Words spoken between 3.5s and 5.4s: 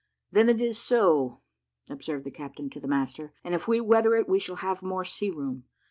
if we weather it we shall have more sea